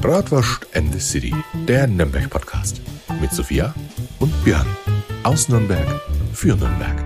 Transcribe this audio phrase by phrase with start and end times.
[0.00, 1.34] Bratwurst and the City,
[1.66, 2.80] der Nürnberg-Podcast.
[3.20, 3.74] Mit Sophia
[4.20, 4.66] und Björn.
[5.22, 5.86] Aus Nürnberg
[6.32, 7.04] für Nürnberg.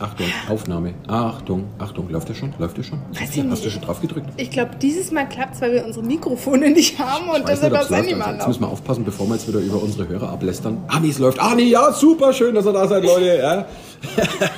[0.00, 0.94] Achtung, Aufnahme.
[1.06, 2.52] Achtung, Achtung, läuft der schon?
[2.58, 3.00] Läuft der schon?
[3.12, 3.72] Weiß ich hast du nicht.
[3.72, 4.26] schon drauf gedrückt?
[4.36, 7.84] Ich glaube, dieses Mal klappt es, weil wir unsere Mikrofone nicht haben und deshalb das
[7.86, 8.18] ob's Handy läuft.
[8.18, 10.82] mal Also, jetzt müssen wir aufpassen, bevor wir jetzt wieder über unsere Hörer ablästern.
[10.88, 11.38] Ah, nee, es läuft.
[11.40, 13.36] Ah, nee, ja, super schön, dass ihr da seid, Leute.
[13.38, 13.66] Ja.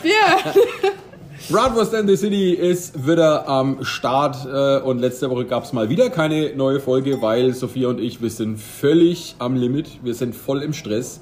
[0.02, 0.52] Ja.
[1.50, 5.88] Bratwurst and the City ist wieder am Start äh, und letzte Woche gab es mal
[5.88, 10.00] wieder keine neue Folge, weil Sophia und ich, wir sind völlig am Limit.
[10.02, 11.20] Wir sind voll im Stress.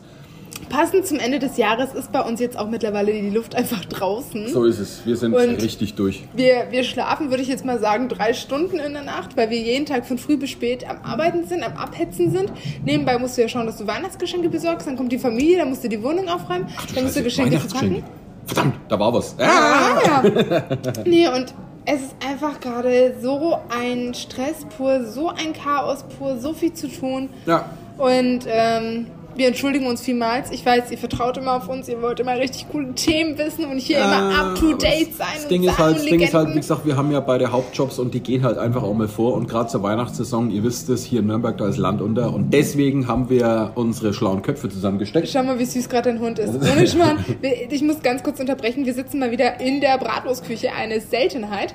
[0.70, 4.48] Passend zum Ende des Jahres ist bei uns jetzt auch mittlerweile die Luft einfach draußen.
[4.48, 5.02] So ist es.
[5.04, 6.22] Wir sind Und- richtig durch.
[6.34, 9.58] Wir, wir schlafen, würde ich jetzt mal sagen, drei Stunden in der Nacht, weil wir
[9.60, 12.50] jeden Tag von früh bis spät am Arbeiten sind, am Abhetzen sind.
[12.82, 15.84] Nebenbei musst du ja schauen, dass du Weihnachtsgeschenke besorgst, dann kommt die Familie, dann musst
[15.84, 18.02] du die Wohnung aufräumen, dann musst du Geschenke verpacken.
[18.46, 19.36] Verdammt, da war was.
[19.38, 20.22] Ah, ja.
[21.04, 21.54] nee, und
[21.86, 26.88] es ist einfach gerade so ein Stress pur, so ein Chaos pur, so viel zu
[26.88, 27.28] tun.
[27.46, 27.70] Ja.
[27.98, 30.50] Und ähm, wir entschuldigen uns vielmals.
[30.50, 33.78] Ich weiß, ihr vertraut immer auf uns, ihr wollt immer richtig coole Themen wissen und
[33.78, 36.48] hier immer up to date sein Das und Ding, ist halt, das Ding ist halt,
[36.50, 39.34] wie gesagt, wir haben ja beide Hauptjobs und die gehen halt einfach auch mal vor.
[39.34, 42.32] Und gerade zur Weihnachtssaison, ihr wisst es, hier in Nürnberg, da ist Land unter.
[42.32, 45.28] Und deswegen haben wir unsere schlauen Köpfe zusammengesteckt.
[45.28, 46.54] Schau mal, wie süß gerade dein Hund ist.
[46.72, 47.24] Ohne Schmarrn.
[47.70, 48.86] Ich muss ganz kurz unterbrechen.
[48.86, 50.72] Wir sitzen mal wieder in der Bratwurstküche.
[50.72, 51.74] Eine Seltenheit.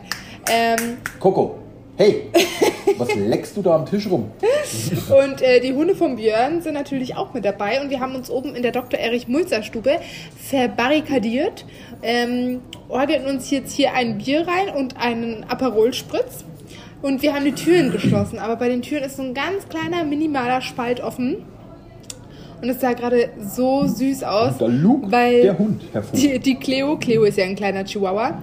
[0.50, 1.60] Ähm, Coco,
[2.00, 2.32] hey,
[2.98, 4.32] was leckst du da am Tisch rum?
[4.42, 7.82] Und äh, die Hunde von Björn sind natürlich auch mit dabei.
[7.82, 8.98] Und wir haben uns oben in der Dr.
[8.98, 10.00] Erich Mulzer Stube
[10.38, 11.66] verbarrikadiert,
[12.02, 16.46] ähm, orgeln uns jetzt hier ein Bier rein und einen Aperol-Spritz.
[17.02, 18.40] Und wir haben die Türen geschlossen.
[18.40, 21.44] Aber bei den Türen ist so ein ganz kleiner, minimaler Spalt offen.
[22.62, 24.58] Und es sah gerade so süß aus.
[24.58, 26.18] Da lugt weil der Hund hervor.
[26.18, 28.42] Die, die Cleo, Cleo ist ja ein kleiner Chihuahua,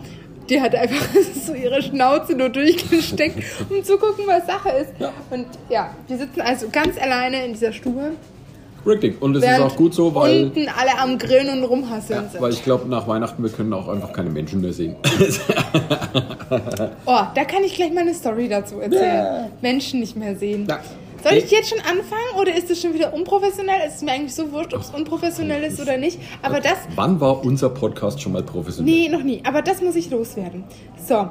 [0.48, 1.06] die hat einfach
[1.46, 4.92] so ihre Schnauze nur durchgesteckt, um zu gucken, was Sache ist.
[4.98, 5.12] Ja.
[5.30, 8.12] Und ja, wir sitzen also ganz alleine in dieser Stube,
[8.86, 9.20] Richtig.
[9.20, 12.40] Und es ist auch gut so, weil, unten alle am Grillen und rumhasseln ja, sind.
[12.40, 14.94] weil ich glaube, nach Weihnachten, wir können auch einfach keine Menschen mehr sehen.
[17.04, 19.50] oh, da kann ich gleich mal eine Story dazu erzählen.
[19.60, 20.66] Menschen nicht mehr sehen.
[20.68, 20.78] Ja.
[21.22, 23.80] Soll ich jetzt schon anfangen oder ist es schon wieder unprofessionell?
[23.86, 26.18] Es ist mir eigentlich so wurscht, ob es unprofessionell ist oder nicht.
[26.42, 28.92] Aber das Wann war unser Podcast schon mal professionell?
[28.94, 29.40] Nee, noch nie.
[29.44, 30.64] Aber das muss ich loswerden.
[31.04, 31.28] So,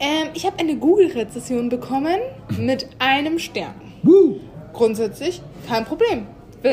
[0.00, 2.18] ähm, ich habe eine Google-Rezession bekommen
[2.58, 3.74] mit einem Stern.
[4.02, 4.36] Woo.
[4.72, 6.26] Grundsätzlich kein Problem.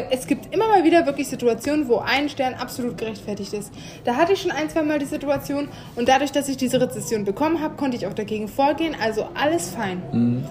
[0.10, 3.74] Es gibt immer mal wieder wirklich Situationen, wo ein Stern absolut gerechtfertigt ist.
[4.06, 5.68] Da hatte ich schon ein, zwei Mal die Situation
[5.98, 8.96] und dadurch, dass ich diese Rezession bekommen habe, konnte ich auch dagegen vorgehen.
[9.02, 10.48] Also alles fein.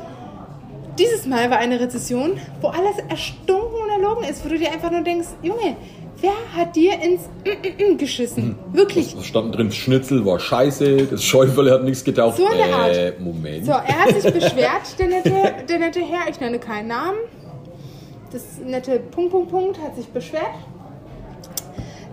[0.99, 4.91] Dieses Mal war eine Rezession, wo alles erstunken und erlogen ist, wo du dir einfach
[4.91, 5.77] nur denkst, Junge,
[6.21, 7.29] wer hat dir ins
[7.99, 8.57] geschissen?
[8.73, 9.17] Wirklich.
[9.17, 9.73] Was stand drin?
[9.73, 12.37] Schnitzel war scheiße, das Schäufele hat nichts getaucht.
[12.37, 12.97] So in der Art.
[12.97, 13.65] Äh, Moment.
[13.65, 15.31] So, er hat sich beschwert, der nette,
[15.69, 17.19] der nette Herr, ich nenne keinen Namen.
[18.33, 20.55] Das nette Punkt, Punkt, Punkt hat sich beschwert.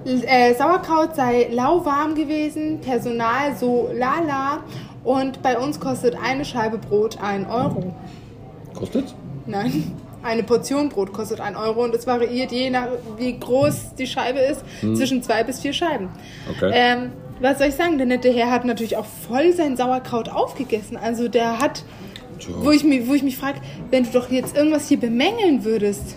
[0.05, 4.63] Äh, Sauerkraut sei lauwarm gewesen, Personal so lala
[5.03, 7.93] und bei uns kostet eine Scheibe Brot 1 Euro.
[8.77, 9.15] Kostet's?
[9.45, 9.91] Nein,
[10.23, 14.39] eine Portion Brot kostet 1 Euro und es variiert je nach wie groß die Scheibe
[14.39, 16.09] ist, zwischen zwei bis vier Scheiben.
[16.49, 16.71] Okay.
[16.73, 17.97] Ähm, was soll ich sagen?
[17.97, 20.97] Der nette Herr hat natürlich auch voll sein Sauerkraut aufgegessen.
[20.97, 21.83] Also der hat,
[22.39, 22.53] Tja.
[22.59, 23.61] wo ich, mich, wo ich mich frage,
[23.91, 26.15] wenn du doch jetzt irgendwas hier bemängeln würdest,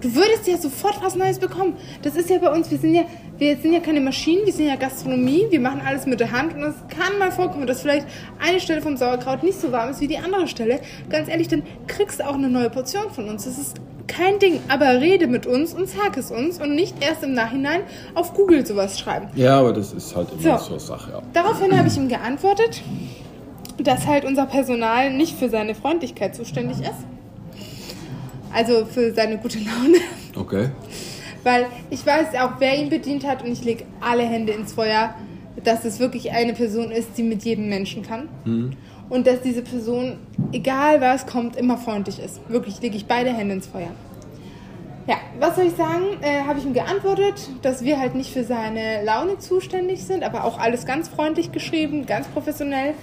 [0.00, 1.76] du würdest ja sofort was Neues bekommen.
[2.02, 3.04] Das ist ja bei uns, wir sind ja,
[3.38, 6.54] wir sind ja keine Maschinen, wir sind ja Gastronomie, wir machen alles mit der Hand
[6.54, 8.06] und es kann mal vorkommen, dass vielleicht
[8.38, 10.80] eine Stelle vom Sauerkraut nicht so warm ist wie die andere Stelle.
[11.10, 13.44] Ganz ehrlich, dann kriegst du auch eine neue Portion von uns.
[13.44, 13.76] Das ist
[14.06, 17.80] kein Ding, aber rede mit uns und sag es uns und nicht erst im Nachhinein
[18.14, 19.28] auf Google sowas schreiben.
[19.34, 20.64] Ja, aber das ist halt immer So.
[20.64, 21.10] so, eine Sache.
[21.12, 21.22] Ja.
[21.32, 22.82] Daraufhin habe ich ihm geantwortet,
[23.82, 27.04] dass halt unser Personal nicht für seine Freundlichkeit zuständig ist.
[28.54, 29.98] Also für seine gute Laune.
[30.34, 30.70] Okay.
[31.46, 35.14] Weil ich weiß auch, wer ihn bedient hat und ich lege alle Hände ins Feuer,
[35.62, 38.28] dass es wirklich eine Person ist, die mit jedem Menschen kann.
[39.08, 40.18] Und dass diese Person,
[40.50, 42.40] egal was kommt, immer freundlich ist.
[42.48, 43.92] Wirklich lege ich beide Hände ins Feuer.
[45.06, 46.20] Ja, was soll ich sagen?
[46.20, 50.42] Äh, Habe ich ihm geantwortet, dass wir halt nicht für seine Laune zuständig sind, aber
[50.42, 52.94] auch alles ganz freundlich geschrieben, ganz professionell.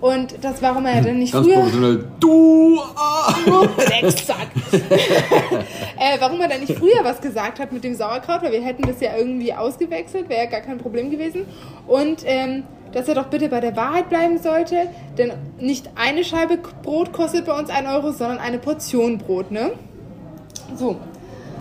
[0.00, 1.56] Und das, warum er dann nicht Ganz früher...
[1.56, 2.04] professionell.
[2.18, 2.80] Du!
[2.96, 3.34] Ah.
[3.76, 4.48] Drecksack.
[4.72, 8.82] äh, warum er dann nicht früher was gesagt hat mit dem Sauerkraut, weil wir hätten
[8.82, 11.44] das ja irgendwie ausgewechselt, wäre ja gar kein Problem gewesen.
[11.86, 14.88] Und ähm, dass er doch bitte bei der Wahrheit bleiben sollte,
[15.18, 19.72] denn nicht eine Scheibe Brot kostet bei uns 1 Euro, sondern eine Portion Brot, ne?
[20.76, 20.96] So,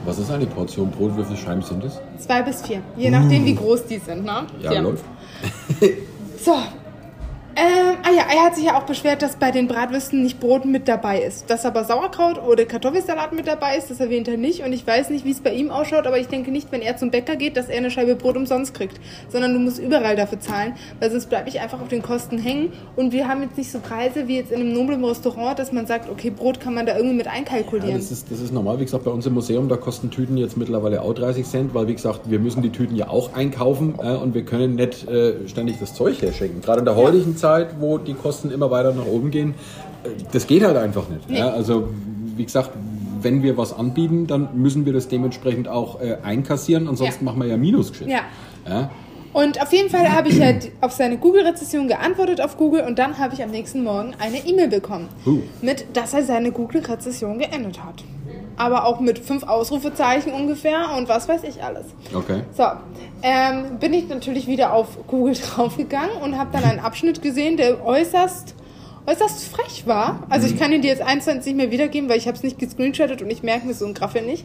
[0.05, 1.17] Was ist eine Portion Brot?
[1.17, 1.99] Wie viele Scheiben sind es?
[2.19, 4.47] zwei bis vier, je nachdem wie groß die sind, ne?
[4.61, 5.03] Ja, läuft.
[6.43, 6.55] So.
[7.59, 10.65] Ähm, Ah ja, er hat sich ja auch beschwert, dass bei den Bratwürsten nicht Brot
[10.65, 11.49] mit dabei ist.
[11.49, 14.63] Dass aber Sauerkraut oder Kartoffelsalat mit dabei ist, das erwähnt er nicht.
[14.63, 16.97] Und ich weiß nicht, wie es bei ihm ausschaut, aber ich denke nicht, wenn er
[16.97, 18.99] zum Bäcker geht, dass er eine Scheibe Brot umsonst kriegt.
[19.29, 22.71] Sondern du musst überall dafür zahlen, weil sonst bleibe ich einfach auf den Kosten hängen.
[22.95, 25.85] Und wir haben jetzt nicht so Preise wie jetzt in einem noblen Restaurant, dass man
[25.85, 27.91] sagt, okay, Brot kann man da irgendwie mit einkalkulieren.
[27.91, 28.79] Ja, das, ist, das ist normal.
[28.79, 31.87] Wie gesagt, bei uns im Museum, da kosten Tüten jetzt mittlerweile auch 30 Cent, weil
[31.87, 35.47] wie gesagt, wir müssen die Tüten ja auch einkaufen äh, und wir können nicht äh,
[35.47, 36.61] ständig das Zeug herschenken.
[36.61, 37.48] Gerade in der heutigen Zeit,
[37.79, 39.53] wo die Kosten immer weiter nach oben gehen,
[40.31, 41.29] das geht halt einfach nicht.
[41.29, 41.39] Nee.
[41.39, 41.49] Ja?
[41.49, 41.89] Also
[42.35, 42.71] wie gesagt,
[43.21, 47.31] wenn wir was anbieten, dann müssen wir das dementsprechend auch äh, einkassieren, ansonsten Ja.
[47.31, 48.09] machen wir ja Minusgeschäft.
[48.09, 48.21] Ja.
[48.67, 48.89] Ja?
[49.31, 53.17] Und auf jeden Fall habe ich halt auf seine Google-Rezession geantwortet auf Google und dann
[53.19, 55.07] habe ich am nächsten Morgen eine E-Mail bekommen.
[55.25, 55.39] Huh.
[55.61, 58.03] Mit, dass er seine Google-Rezession geendet hat.
[58.59, 61.85] Aber auch mit fünf Ausrufezeichen ungefähr und was weiß ich alles.
[62.13, 62.43] Okay.
[62.55, 62.65] So,
[63.23, 67.83] ähm, bin ich natürlich wieder auf Google draufgegangen und habe dann einen Abschnitt gesehen, der
[67.85, 68.53] äußerst,
[69.07, 70.23] äußerst frech war.
[70.29, 72.35] Also ich kann ihn dir jetzt eins zu eins nicht mehr wiedergeben, weil ich habe
[72.35, 74.43] es nicht gescreenshottet und ich merke mir so ein Graffel nicht.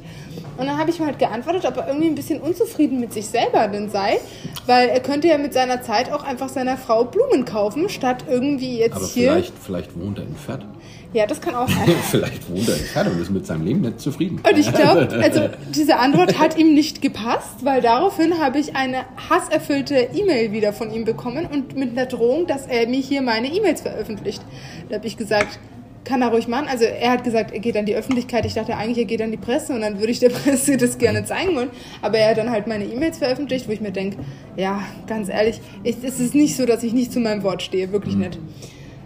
[0.56, 3.26] Und dann habe ich mal halt geantwortet, ob er irgendwie ein bisschen unzufrieden mit sich
[3.26, 4.20] selber denn sei,
[4.66, 8.78] weil er könnte ja mit seiner Zeit auch einfach seiner Frau Blumen kaufen, statt irgendwie
[8.78, 9.32] jetzt Aber hier...
[9.32, 10.60] vielleicht, vielleicht wohnt er in Fett.
[11.14, 11.88] Ja, das kann auch sein.
[12.10, 14.40] vielleicht wohnt er in und ist mit seinem Leben nicht zufrieden.
[14.46, 19.04] Und ich glaube, also diese Antwort hat ihm nicht gepasst, weil daraufhin habe ich eine
[19.30, 23.46] hasserfüllte E-Mail wieder von ihm bekommen und mit einer Drohung, dass er mir hier meine
[23.46, 24.42] E-Mails veröffentlicht.
[24.88, 25.60] Da habe ich gesagt,
[26.04, 26.66] kann er ruhig machen.
[26.68, 28.44] Also er hat gesagt, er geht an die Öffentlichkeit.
[28.44, 30.98] Ich dachte eigentlich, er geht an die Presse und dann würde ich der Presse das
[30.98, 31.70] gerne zeigen wollen.
[32.02, 34.18] Aber er hat dann halt meine E-Mails veröffentlicht, wo ich mir denke,
[34.56, 37.92] ja, ganz ehrlich, ich, es ist nicht so, dass ich nicht zu meinem Wort stehe,
[37.92, 38.40] wirklich nicht.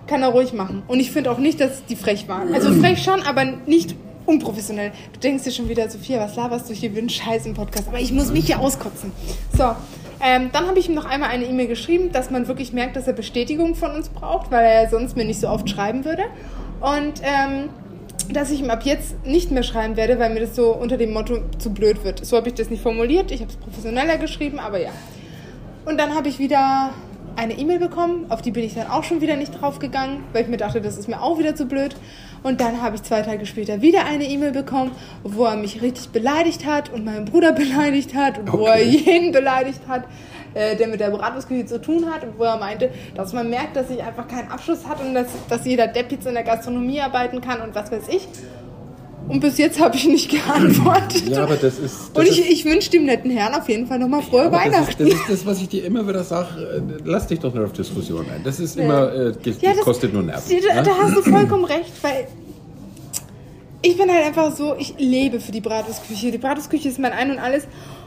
[0.09, 0.83] Kann er ruhig machen.
[0.89, 2.55] Und ich finde auch nicht, dass die frech waren.
[2.55, 3.95] Also frech schon, aber nicht
[4.27, 4.93] unprofessionell.
[5.13, 7.89] Du denkst dir schon wieder, Sophia, was laberst du hier für einen Scheiß im Podcast?
[7.89, 9.13] Aber ich muss mich hier auskotzen.
[9.57, 9.75] So,
[10.21, 13.07] ähm, dann habe ich ihm noch einmal eine E-Mail geschrieben, dass man wirklich merkt, dass
[13.07, 16.25] er Bestätigung von uns braucht, weil er sonst mir nicht so oft schreiben würde.
[16.81, 17.71] Und ähm,
[18.33, 21.13] dass ich ihm ab jetzt nicht mehr schreiben werde, weil mir das so unter dem
[21.13, 22.25] Motto zu blöd wird.
[22.25, 23.31] So habe ich das nicht formuliert.
[23.31, 24.91] Ich habe es professioneller geschrieben, aber ja.
[25.87, 26.91] Und dann habe ich wieder
[27.39, 30.49] eine E-Mail bekommen, auf die bin ich dann auch schon wieder nicht draufgegangen, weil ich
[30.49, 31.95] mir dachte, das ist mir auch wieder zu blöd.
[32.43, 34.91] Und dann habe ich zwei Tage später wieder eine E-Mail bekommen,
[35.23, 38.83] wo er mich richtig beleidigt hat und meinen Bruder beleidigt hat und wo er Okay.
[38.85, 40.05] jeden beleidigt hat,
[40.55, 43.77] äh, der mit der Bratwurstküche zu tun hat und wo er meinte, dass man merkt,
[43.77, 47.01] dass ich einfach keinen Abschluss hat und dass, dass jeder Depp jetzt in der Gastronomie
[47.01, 48.27] arbeiten kann und was weiß ich.
[49.29, 51.29] Und bis jetzt habe ich nicht geantwortet.
[51.29, 52.11] Ja, aber das ist.
[52.15, 54.65] Das und ich, ich wünsche dem netten Herrn auf jeden Fall nochmal frohe aber das,
[54.67, 55.05] ist, Weihnachten.
[55.05, 56.49] das ist das, was ich dir immer wieder sage.
[56.63, 58.43] äh, Lass dich doch nicht auf Diskussion ein.
[58.45, 59.13] Das ist immer.
[59.13, 60.57] Äh, Ja, das- kostet nur Nerven.
[60.69, 60.83] Da, ja?
[60.83, 62.27] da hast du vollkommen recht, weil
[63.83, 66.31] ich bin halt einfach so, ich lebe für die Bratwurstküche.
[66.33, 67.65] Die Bratwurstküche ist mein Ein und Alles.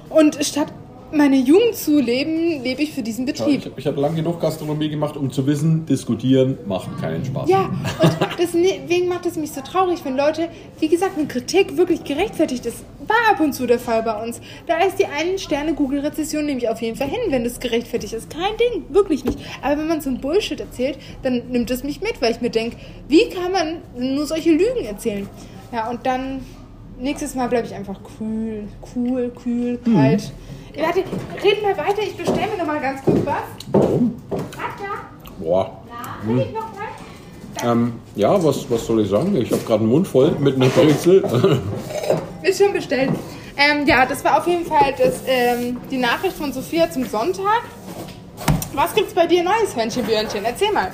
[0.09, 0.67] Und statt
[1.13, 3.65] meine Jugend zu leben, lebe ich für diesen Ja, Betrieb.
[3.65, 7.49] Ich, ich habe lange genug Gastronomie gemacht, um zu wissen, diskutieren macht keinen Spaß.
[7.49, 7.69] Ja,
[8.01, 10.49] und deswegen macht es mich so traurig, wenn Leute,
[10.79, 12.83] wie gesagt, eine Kritik wirklich gerechtfertigt ist.
[13.07, 14.41] War ab und zu der Fall bei uns.
[14.67, 18.13] Da ist die einen Sterne Google-Rezession nehme ich auf jeden Fall hin, wenn das gerechtfertigt
[18.13, 18.29] ist.
[18.29, 19.39] Kein Ding, wirklich nicht.
[19.61, 22.49] Aber wenn man so ein Bullshit erzählt, dann nimmt es mich mit, weil ich mir
[22.51, 22.77] denke,
[23.07, 25.27] wie kann man nur solche Lügen erzählen?
[25.73, 26.41] Ja, und dann
[27.01, 28.63] nächstes Mal bleibe ich einfach cool,
[28.95, 30.31] cool, kühl, kalt.
[30.77, 30.99] Warte,
[31.43, 32.01] reden wir weiter.
[32.01, 33.43] Ich bestelle mir noch mal ganz kurz was.
[33.71, 34.15] Warum?
[34.51, 34.91] Katja,
[35.39, 35.81] Boah.
[35.89, 37.71] na, will ich noch mal?
[37.71, 39.35] Ähm, ja, was, was soll ich sagen?
[39.35, 41.23] Ich habe gerade einen Mund voll mit einer Brezel.
[42.41, 43.11] Ist schon bestellt.
[43.57, 47.61] Ähm, ja, das war auf jeden Fall das, ähm, die Nachricht von Sophia zum Sonntag.
[48.73, 50.45] Was gibt's bei dir Neues, Hörnchen-Björnchen?
[50.45, 50.91] Erzähl mal.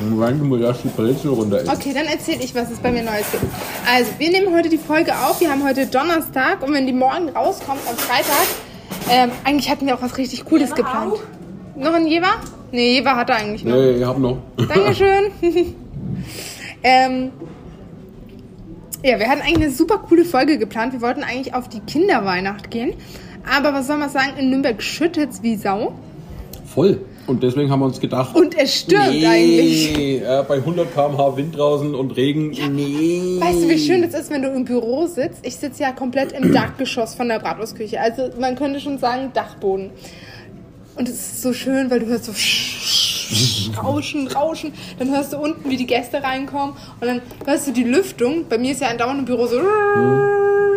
[0.00, 1.70] Du musst erst die Brezel runter essen.
[1.70, 3.44] Okay, dann erzähl ich, was es bei mir Neues gibt.
[3.88, 5.40] Also, wir nehmen heute die Folge auf.
[5.40, 8.46] Wir haben heute Donnerstag und wenn die morgen rauskommt, am Freitag,
[9.08, 11.14] ähm, eigentlich hatten wir auch was richtig Cooles geplant.
[11.76, 12.40] Noch ein Jever?
[12.72, 13.76] Nee, Jever hat er eigentlich noch.
[13.76, 14.38] Nee, ich hab noch.
[14.56, 15.30] Dankeschön.
[16.82, 17.30] ähm,
[19.04, 20.92] ja, wir hatten eigentlich eine super coole Folge geplant.
[20.92, 22.94] Wir wollten eigentlich auf die Kinderweihnacht gehen.
[23.48, 25.92] Aber was soll man sagen, in Nürnberg schüttet's wie Sau.
[26.64, 27.00] Voll.
[27.26, 28.34] Und deswegen haben wir uns gedacht.
[28.34, 30.22] Und es stürmt nee, eigentlich.
[30.22, 32.50] äh, bei 100 km/h Wind draußen und Regen.
[32.74, 33.38] Nee.
[33.40, 35.38] Weißt du, wie schön das ist, wenn du im Büro sitzt?
[35.42, 38.00] Ich sitze ja komplett im Dachgeschoss von der Bratwurstküche.
[38.00, 39.90] Also man könnte schon sagen Dachboden.
[40.96, 42.32] Und es ist so schön, weil du hörst so
[43.80, 44.72] Rauschen, Rauschen.
[44.98, 46.74] Dann hörst du unten, wie die Gäste reinkommen.
[47.00, 48.46] Und dann hörst du die Lüftung.
[48.48, 49.56] Bei mir ist ja andauernd im Büro so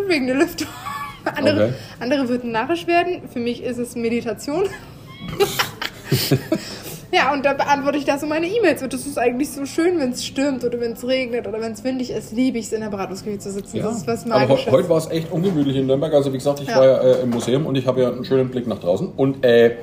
[0.08, 0.68] wegen der Lüftung.
[1.36, 1.74] Andere, Okay.
[2.00, 3.24] andere würden narrisch werden.
[3.34, 4.66] Für mich ist es Meditation.
[7.14, 8.84] Ja, und da beantworte ich da so meine E-Mails.
[8.84, 11.72] Und das ist eigentlich so schön, wenn es stürmt oder wenn es regnet oder wenn
[11.72, 13.78] es windig ist, liebe ich es, in der Bratwurstküche zu sitzen.
[13.78, 13.84] Ja.
[13.84, 14.72] Das ist was Aber he Magisches.
[14.74, 16.14] heute war es echt ungemütlich in Nürnberg.
[16.14, 16.78] Also wie gesagt, ich Ja.
[16.78, 19.08] war ja äh, im Museum und ich habe ja einen schönen Blick nach draußen.
[19.16, 19.78] Und äh,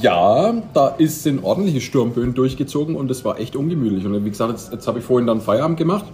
[0.00, 4.04] Ja, da ist, sind ordentliche Sturmböen durchgezogen und es war echt ungemütlich.
[4.04, 6.06] Und wie gesagt, jetzt, jetzt habe ich vorhin dann Feierabend gemacht.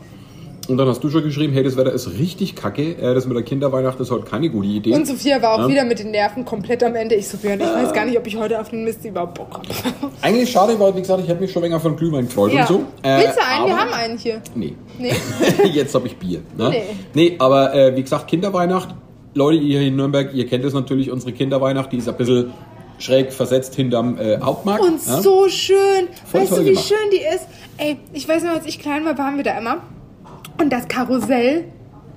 [0.69, 2.97] Und dann hast du schon geschrieben, hey, das Wetter ist richtig kacke.
[2.97, 4.95] Äh, das mit der Kinderweihnacht ist heute keine gute Idee.
[4.95, 5.69] Und Sophia war auch Ja.
[5.69, 7.17] wieder mit den Nerven komplett am Ende.
[7.17, 9.55] Ich so, Björn, ich weiß gar nicht, ob ich heute auf den Mist überhaupt Bock
[9.55, 9.67] habe.
[10.23, 12.61] Eigentlich schade, weil, wie gesagt, ich hätte mich schon länger von Glühwein gefreut Ja.
[12.61, 12.75] und so.
[13.03, 13.67] Äh, Willst du einen?
[13.67, 14.41] Wir aber- haben einen hier.
[14.55, 14.75] Nee.
[14.99, 15.13] Nee?
[15.73, 16.41] Jetzt habe ich Bier.
[16.57, 16.71] Ne?
[16.71, 16.83] Nee.
[17.15, 18.95] nee, aber äh, wie gesagt, Kinderweihnacht.
[19.35, 22.53] Leute, ihr hier in Nürnberg, ihr kennt es natürlich, unsere Kinderweihnacht, die ist ein bisschen
[22.99, 24.85] schräg versetzt hinterm äh, Hauptmarkt.
[24.85, 25.21] Und ja?
[25.21, 26.07] so schön.
[26.31, 26.87] Voll weißt du, wie gemacht.
[26.87, 27.47] schön die ist?
[27.79, 29.79] Ey, ich weiß noch, als ich klein war, waren wir da immer.
[30.63, 31.65] Und das Karussell.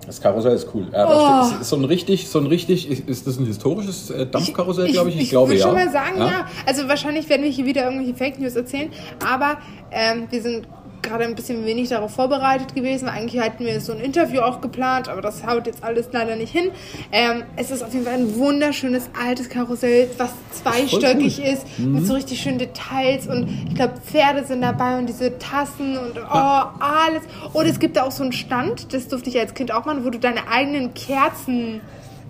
[0.06, 0.88] Das Karussell ist cool.
[0.94, 1.50] Ja, Oh.
[1.50, 4.92] das ist so ein richtig, so ein richtig, ist, ist das ein historisches äh, Dampfkarussell,
[4.92, 5.16] glaube ich?
[5.16, 5.66] Ich, ich glaube würde ja.
[5.66, 6.46] schon mal sagen, ja.
[6.68, 8.92] Also wahrscheinlich werden wir hier wieder irgendwelche Fake News erzählen,
[9.28, 9.58] aber
[9.92, 10.68] ähm, wir sind
[11.06, 13.08] gerade ein bisschen wenig darauf vorbereitet gewesen.
[13.08, 16.52] Eigentlich hatten wir so ein Interview auch geplant, aber das haut jetzt alles leider nicht
[16.52, 16.72] hin.
[17.12, 22.14] Ähm, es ist auf jeden Fall ein wunderschönes altes Karussell, was zweistöckig ist, mit so
[22.14, 27.24] richtig schönen Details und ich glaube Pferde sind dabei und diese Tassen und oh, alles.
[27.54, 30.06] Und es gibt da auch so einen Stand, das durfte ich als Kind auch machen,
[30.06, 31.82] wo du deine eigenen Kerzen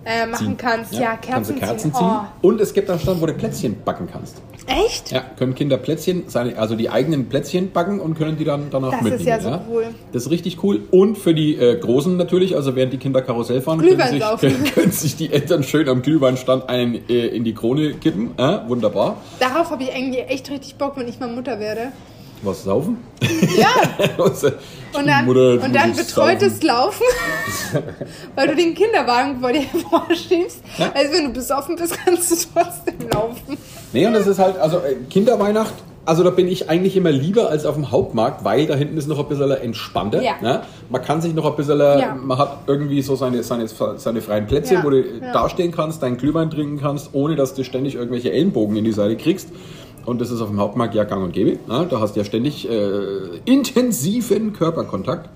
[0.06, 0.56] äh, machen Ziehen.
[0.56, 0.92] kannst.
[0.94, 1.98] Ja, kannst du Kerzen, Kerzen ziehen.
[1.98, 2.18] ziehen.
[2.42, 2.48] Oh.
[2.48, 4.40] Und es gibt einen Stand, wo du Plätzchen backen kannst.
[4.68, 5.12] Echt?
[5.12, 8.90] Ja, können Kinder Plätzchen, seine, also die eigenen Plätzchen backen und können die dann danach
[8.90, 9.26] Das ist mitnehmen.
[9.28, 9.84] ja so cool.
[10.12, 10.80] Das ist richtig cool.
[10.90, 14.64] Und für die äh, Großen natürlich, also während die Kinder Karussell fahren, können sich, können,
[14.74, 18.30] können sich die Eltern schön am Glühweinstand einen äh, in die Krone kippen.
[18.38, 19.16] Äh, wunderbar.
[19.38, 21.92] Darauf habe ich eigentlich echt richtig Bock, wenn ich mal Mutter werde.
[22.42, 22.98] Was saufen?
[23.56, 23.68] Ja,
[24.24, 24.48] Also,
[24.92, 26.66] und dann, Mutter, und dann betreutes saufen.
[26.66, 27.02] Laufen,
[28.34, 30.62] weil du den Kinderwagen vor dir vorschiebst.
[30.78, 30.90] Ja.
[30.94, 33.56] Also wenn du besoffen bist, kannst du trotzdem laufen.
[33.92, 35.74] Nee, und das ist halt, also äh, Kinderweihnacht,
[36.04, 39.08] also da bin ich eigentlich immer lieber als auf dem Hauptmarkt, weil da hinten ist
[39.08, 40.22] noch ein bisschen entspannter.
[40.22, 40.34] Ja.
[40.40, 40.62] Ne?
[40.88, 42.14] Man kann sich noch ein bisschen, äh, Ja.
[42.14, 43.66] man hat irgendwie so seine, seine,
[43.96, 44.84] seine freien Plätze, Ja.
[44.84, 45.02] wo du
[45.32, 49.16] dastehen kannst, deinen Glühwein trinken kannst, ohne dass du ständig irgendwelche Ellenbogen in die Seite
[49.16, 49.48] kriegst.
[50.06, 51.58] Und das ist auf dem Hauptmarkt ja gang und gäbe.
[51.66, 51.86] Ne?
[51.90, 55.28] Da hast du ja ständig äh, intensiven Körperkontakt.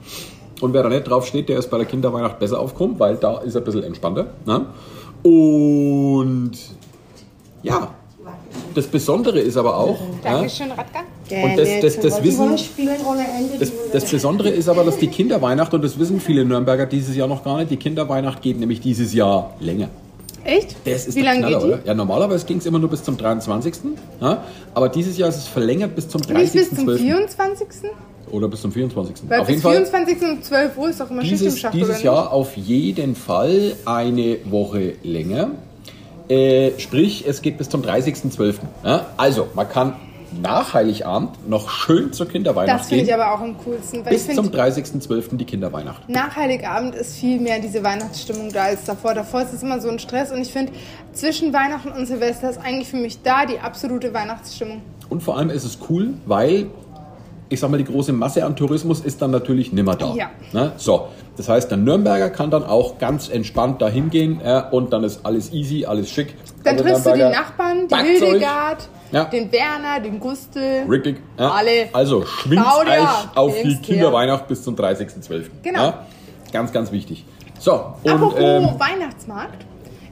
[0.60, 3.38] Und wer da nicht drauf steht, der ist bei der Kinderweihnacht besser aufgekommen, weil da
[3.38, 4.26] ist er ein bisschen entspannter.
[4.46, 4.66] Ne?
[5.22, 6.52] Und
[7.62, 7.88] ja,
[8.74, 11.00] das Besondere ist aber auch, ja, Dankeschön, Radka.
[11.30, 12.56] und das, das, das, Wissen,
[13.58, 17.26] das, das Besondere ist aber, dass die Kinderweihnacht, und das wissen viele Nürnberger dieses Jahr
[17.26, 19.88] noch gar nicht, die Kinderweihnacht geht nämlich dieses Jahr länger.
[20.50, 20.76] Echt?
[20.85, 21.87] Das ist Wie lange geht die?
[21.87, 23.75] Ja, normalerweise ging es immer nur bis zum 23.
[24.21, 24.42] Ja,
[24.75, 26.97] aber dieses Jahr ist es verlängert bis zum Nicht bis zum 30.12.
[26.99, 27.69] 24.
[28.33, 29.28] Oder bis zum 24.
[29.28, 30.28] Weil auf bis jeden Fall 24.
[30.28, 32.02] um 12 Uhr ist doch immer Schicht im dieses, Schacht, dieses?
[32.02, 35.52] Jahr auf jeden Fall eine Woche länger.
[36.28, 38.54] Äh, sprich, es geht bis zum 30.12.
[38.85, 39.07] Ja?
[39.16, 39.95] Also, man kann
[40.40, 43.20] nach Heiligabend noch schön zur Kinderweihnacht Das finde ich gehen.
[43.20, 44.04] aber auch am coolsten.
[44.04, 45.37] Bis zum finde, 30.12.
[45.37, 46.08] die Kinderweihnacht.
[46.08, 49.14] nach Heiligabend ist viel mehr diese Weihnachtsstimmung da als davor.
[49.14, 50.72] Davor ist es immer so ein Stress und ich finde,
[51.12, 54.82] zwischen Weihnachten und Silvester ist eigentlich für mich da die absolute Weihnachtsstimmung.
[55.08, 56.66] Und vor allem ist es cool, weil,
[57.49, 60.14] ich sag mal, die große Masse an Tourismus ist dann natürlich nimmer da.
[60.14, 60.30] Ja.
[60.52, 60.72] Ne?
[60.76, 65.02] So, das heißt, der Nürnberger kann dann auch ganz entspannt dahin gehen äh, und dann
[65.04, 66.34] ist alles easy, alles schick.
[66.62, 67.94] Dann triffst du die Nachbarn, die.
[67.96, 69.25] Hildegard, Ja.
[69.25, 70.85] den Werner, den Gustel.
[70.88, 71.21] Richtig.
[71.38, 71.50] Ja.
[71.50, 71.88] Alle.
[71.93, 73.76] Also schwingt euch auf die.
[73.76, 75.47] Kinderweihnacht bis zum 30.12.
[75.62, 75.83] Genau.
[75.83, 76.07] Ja?
[76.52, 77.25] Ganz, ganz wichtig.
[77.59, 79.64] So, und Apropos ähm, Weihnachtsmarkt.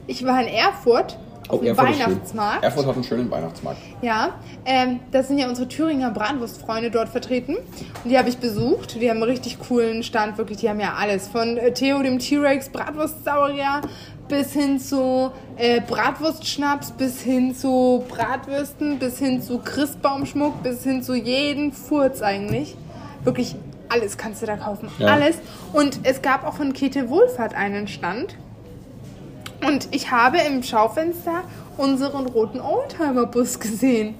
[0.07, 1.17] Ich war in Erfurt
[1.49, 1.99] auf oh, dem Erfurt.
[1.99, 2.63] Weihnachtsmarkt.
[2.63, 3.79] Erfurt hat einen schönen Weihnachtsmarkt.
[4.01, 7.57] Ja, ähm, da sind ja unsere Thüringer Bratwurstfreunde dort vertreten.
[8.03, 9.01] Und die habe ich besucht.
[9.01, 10.59] Die haben einen richtig coolen Stand, wirklich.
[10.59, 11.27] Die haben ja alles.
[11.27, 13.81] Von äh, Theo, dem T-Rex, Bratwurstsaurier,
[14.29, 21.03] bis hin zu äh, Bratwurstschnaps, bis hin zu Bratwürsten, bis hin zu Christbaumschmuck, bis hin
[21.03, 22.77] zu jeden Furz eigentlich.
[23.23, 23.55] Wirklich
[23.89, 24.89] alles kannst du da kaufen.
[24.99, 25.07] Ja.
[25.07, 25.37] Alles.
[25.73, 28.35] Und es gab auch von Kete Wohlfahrt einen Stand.
[29.65, 31.43] Und ich habe im Schaufenster
[31.75, 34.15] unseren roten Oldtimer-Bus gesehen.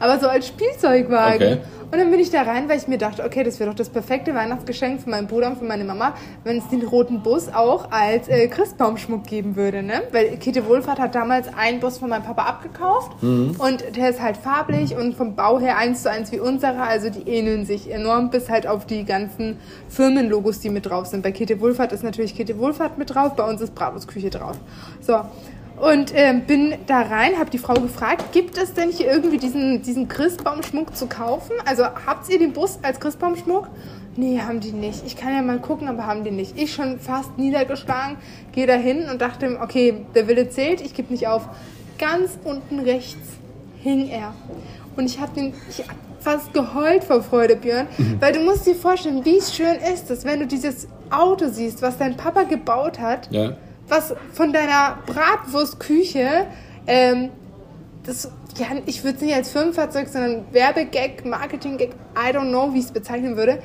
[0.00, 1.54] Aber so als Spielzeugwagen.
[1.54, 1.62] Okay.
[1.90, 3.88] Und dann bin ich da rein, weil ich mir dachte, okay, das wäre doch das
[3.88, 7.90] perfekte Weihnachtsgeschenk für meinen Bruder und für meine Mama, wenn es den roten Bus auch
[7.92, 9.82] als äh, Christbaumschmuck geben würde.
[9.82, 10.02] Ne?
[10.10, 14.36] Weil Käthe Wohlfahrt hat damals einen Bus von meinem Papa abgekauft und der ist halt
[14.36, 16.82] farblich und vom Bau her eins zu eins wie unserer.
[16.82, 21.22] Also die ähneln sich enorm, bis halt auf die ganzen Firmenlogos, die mit drauf sind.
[21.22, 24.56] Bei Käthe Wohlfahrt ist natürlich Käthe Wohlfahrt mit drauf, bei uns ist Bravos Küche drauf.
[25.00, 25.20] So,
[25.76, 29.82] und ähm, bin da rein, habe die Frau gefragt, gibt es denn hier irgendwie diesen,
[29.82, 31.52] diesen Christbaumschmuck zu kaufen?
[31.66, 33.68] Also habt ihr den Bus als Christbaumschmuck?
[34.16, 35.04] Nee, haben die nicht.
[35.04, 36.58] Ich kann ja mal gucken, aber haben die nicht.
[36.58, 38.16] Ich schon fast niedergeschlagen,
[38.52, 41.46] gehe da hin und dachte, okay, der Wille zählt, ich gebe nicht auf.
[41.98, 43.36] Ganz unten rechts
[43.82, 44.34] hing er.
[44.96, 47.86] Und ich habe den, ich hab fast geheult vor Freude, Björn,
[48.18, 51.98] weil du musst dir vorstellen, wie schön ist es, wenn du dieses Auto siehst, was
[51.98, 53.52] dein Papa gebaut hat Ja.
[53.88, 56.46] Was von deiner Bratwurstküche,
[56.86, 57.30] ähm,
[58.04, 62.78] das ja, ich würde es nicht als Firmenfahrzeug, sondern Werbegag, Marketinggag, I don't know, wie
[62.78, 63.58] ich es bezeichnen würde.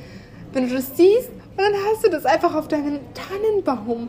[0.52, 4.08] Wenn du das siehst und dann hast du das einfach auf deinem Tannenbaum.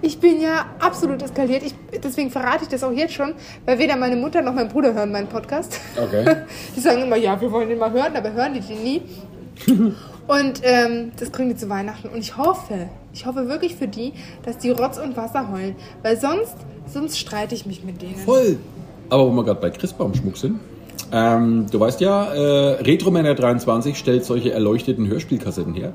[0.00, 1.62] Ich bin ja absolut eskaliert.
[1.62, 1.74] Ich,
[2.04, 3.34] deswegen verrate ich das auch jetzt schon,
[3.64, 5.80] weil weder meine Mutter noch mein Bruder hören meinen Podcast.
[6.00, 6.36] Okay.
[6.76, 9.02] Die sagen immer, ja, wir wollen den mal hören, aber hören die den nie.
[10.28, 12.08] Und ähm, das kriegen die zu Weihnachten.
[12.08, 12.88] Und ich hoffe,
[13.18, 14.12] ich hoffe wirklich für die,
[14.44, 15.74] dass die Rotz und Wasser heulen.
[16.02, 16.54] Weil sonst,
[16.86, 18.14] sonst streite ich mich mit denen.
[18.14, 18.58] Voll.
[19.10, 20.60] Aber wo wir gerade bei Christbaumschmuck sind,
[21.10, 25.94] ähm, du weißt ja, äh, Retromänner 23 stellt solche erleuchteten Hörspielkassetten her.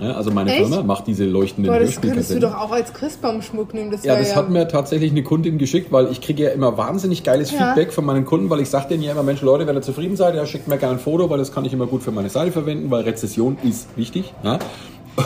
[0.00, 0.66] Ja, also meine Echt?
[0.66, 3.92] Firma macht diese leuchtenden Boah, das könntest du doch auch als Christbaumschmuck nehmen.
[3.92, 7.22] Das Ja, das hat mir tatsächlich eine Kundin geschickt, weil ich kriege ja immer wahnsinnig
[7.22, 7.58] geiles Ja.
[7.58, 10.16] Feedback von meinen Kunden, weil ich sage denen ja immer, Mensch Leute, wenn ihr zufrieden
[10.16, 12.28] seid, ja, schickt mir gerne ein Foto, weil das kann ich immer gut für meine
[12.28, 14.34] Seite verwenden, weil Rezession ist wichtig.
[14.42, 14.58] Ja?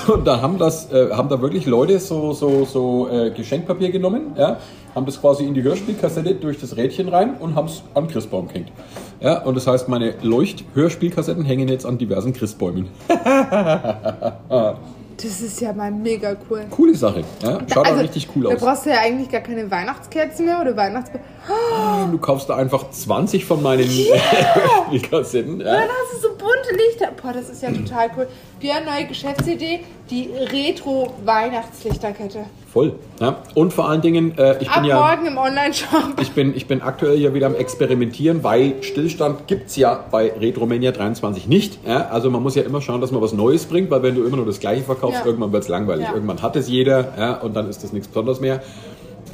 [0.09, 4.33] Und da haben das, äh, haben da wirklich Leute so, so, so äh, Geschenkpapier genommen,
[4.37, 4.59] ja,
[4.95, 8.49] haben das quasi in die Hörspielkassette durch das Rädchen rein und haben es an Christbaum
[8.49, 8.71] gehängt.
[9.21, 12.88] Ja, und das heißt, meine Leucht-Hörspielkassetten hängen jetzt an diversen Christbäumen.
[15.21, 16.64] Das ist ja mal mega cool.
[16.71, 17.25] Coole Sache.
[17.42, 17.59] Ja?
[17.73, 18.61] Schaut auch richtig cool Da aus.
[18.61, 21.11] brauchst du ja eigentlich gar keine Weihnachtskerzen mehr oder Weihnachts...
[22.12, 25.59] Du kaufst da einfach 20 von meinen Hörspielkassetten.
[25.59, 25.64] Ja?
[25.66, 26.35] Dann hast du so
[26.69, 27.09] bunte Lichter.
[27.21, 28.27] Boah, das ist ja total cool.
[28.61, 32.47] Björn, neue Geschäftsidee, die Retro-Weihnachtslichterkette.
[32.73, 32.95] Voll.
[33.21, 33.37] Ja?
[33.55, 35.01] Und vor allen Dingen, äh, ich Ab bin ja.
[35.01, 36.15] morgen im Online-Shop.
[36.21, 40.33] Ich bin, ich bin aktuell ja wieder am Experimentieren, weil Stillstand gibt es ja bei
[40.39, 41.79] Retromania 23 nicht.
[41.87, 42.09] Ja?
[42.09, 44.37] Also man muss ja immer schauen, dass man was Neues bringt, weil wenn du immer
[44.37, 45.27] nur das Gleiche verkaufst, Ja.
[45.27, 46.09] irgendwann wird es langweilig.
[46.13, 47.35] Irgendwann hat es jeder ja?
[47.35, 48.61] und dann ist das nichts Besonderes mehr.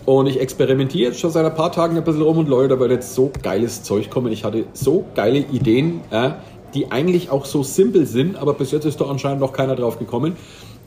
[0.07, 2.79] Und ich experimentiere jetzt schon seit ein paar Tagen ein bisschen rum und Leute, da
[2.79, 4.31] wird jetzt so geiles Zeug kommen.
[4.33, 6.37] Ich hatte so geile Ideen, ja?
[6.75, 9.99] Die eigentlich auch so simpel sind, aber bis jetzt ist da anscheinend noch keiner drauf
[9.99, 10.37] gekommen.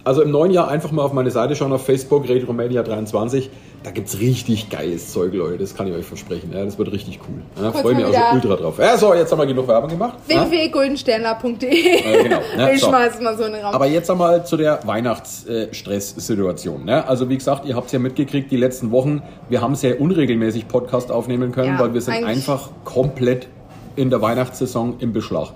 [0.04, 3.50] Also im neuen Jahr einfach mal auf meine Seite schauen, auf Facebook, Retromania 23.
[3.84, 5.58] Da gibt es richtig geiles Zeug, Leute.
[5.58, 6.52] Das kann ich euch versprechen.
[6.54, 7.42] Ja, das wird richtig cool.
[7.62, 8.80] Ja, Freue mich also ultra drauf.
[8.80, 10.18] Ja, so, jetzt haben wir genug Werbung gemacht.
[10.30, 10.50] Ja?
[10.50, 12.40] www.goldensternler.de Ja, genau.
[12.58, 12.88] Ja, Ich so.
[12.88, 13.76] schmeiß mal so in den Raum.
[13.76, 16.86] Aber jetzt einmal zu der Weihnachtsstress-Situation.
[16.86, 17.06] Ne?
[17.06, 20.70] Also wie gesagt, ihr habt es ja mitgekriegt, die letzten Wochen, wir haben sehr unregelmäßig
[20.70, 23.50] Podcast aufnehmen können, Ja, weil wir sind einfach komplett
[23.98, 25.50] in der Weihnachtssaison im Beschlag.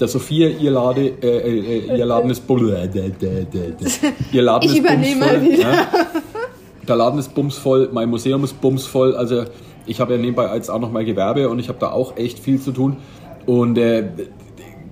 [0.00, 3.76] Der Sophia, ihr, Lade, äh, äh, ihr Laden ist bull, äh, äh, äh, äh,
[4.32, 5.72] ihr Laden Ich ist übernehme bumsvoll, wieder.
[5.72, 5.86] Ja?
[6.88, 9.14] Der Laden ist bumsvoll, mein Museum ist bumsvoll.
[9.14, 9.44] Also
[9.86, 12.38] ich habe ja nebenbei jetzt auch noch mal Gewerbe und ich habe da auch echt
[12.38, 12.96] viel zu tun.
[13.46, 14.08] Und äh,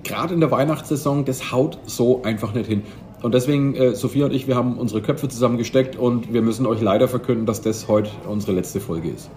[0.03, 2.83] gerade in der Weihnachtssaison, das haut so einfach nicht hin.
[3.21, 6.81] Und deswegen, äh, Sophia und ich, wir haben unsere Köpfe zusammengesteckt und wir müssen euch
[6.81, 9.29] leider verkünden, dass das heute unsere letzte Folge ist.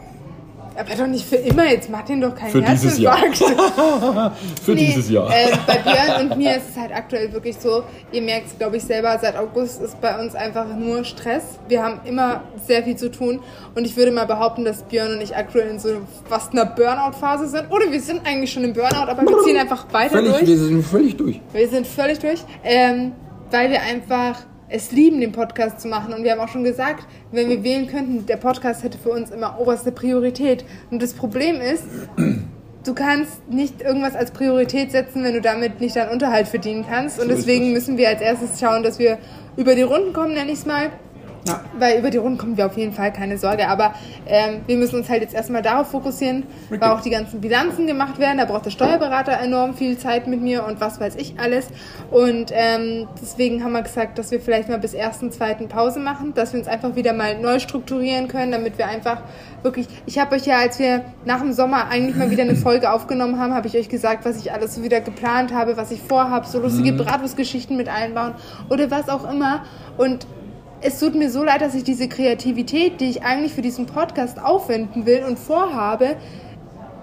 [0.78, 3.16] Aber doch nicht für immer, jetzt macht den doch keinen Für dieses Jahr.
[4.62, 5.30] Für Nee, dieses Jahr.
[5.30, 8.76] Äh, bei Björn und mir ist es halt aktuell wirklich so, ihr merkt es, glaube
[8.76, 11.42] ich, selber, seit August ist bei uns einfach nur Stress.
[11.68, 13.40] Wir haben immer sehr viel zu tun
[13.74, 15.88] und ich würde mal behaupten, dass Björn und ich aktuell in so
[16.28, 17.70] fast einer Burnout-Phase sind.
[17.70, 20.46] Oder wir sind eigentlich schon im Burnout, aber wir ziehen einfach weiter Völlig, durch.
[20.46, 21.40] wir sind völlig durch.
[21.52, 23.12] Wir sind völlig durch, ähm,
[23.50, 26.12] weil wir einfach es lieben, den Podcast zu machen.
[26.12, 29.30] Und wir haben auch schon gesagt, wenn wir wählen könnten, der Podcast hätte für uns
[29.30, 30.64] immer oberste Priorität.
[30.90, 31.84] Und das Problem ist,
[32.84, 37.20] du kannst nicht irgendwas als Priorität setzen, wenn du damit nicht deinen Unterhalt verdienen kannst.
[37.20, 39.18] Und deswegen müssen wir als erstes schauen, dass wir
[39.56, 40.90] über die Runden kommen, nenne ich es mal.
[41.46, 41.60] Ja.
[41.78, 43.68] Weil über die Runden kommen wir auf jeden Fall, keine Sorge.
[43.68, 43.94] Aber
[44.26, 46.80] ähm, wir müssen uns halt jetzt erstmal darauf fokussieren, Richtig.
[46.80, 48.38] weil auch die ganzen Bilanzen gemacht werden.
[48.38, 51.68] Da braucht der Steuerberater enorm viel Zeit mit mir und was weiß ich alles.
[52.10, 56.34] Und ähm, deswegen haben wir gesagt, dass wir vielleicht mal bis ersten, zweiten Pause machen,
[56.34, 59.22] dass wir uns einfach wieder mal neu strukturieren können, damit wir einfach
[59.62, 59.86] wirklich.
[60.06, 63.38] Ich habe euch ja, als wir nach dem Sommer eigentlich mal wieder eine Folge aufgenommen
[63.38, 66.46] haben, habe ich euch gesagt, was ich alles so wieder geplant habe, was ich vorhabe,
[66.46, 68.34] so lustige Bratwurstgeschichten mit einbauen
[68.68, 69.62] oder was auch immer.
[69.96, 70.26] Und
[70.80, 74.38] es tut mir so leid, dass ich diese Kreativität, die ich eigentlich für diesen Podcast
[74.42, 76.16] aufwenden will und vorhabe,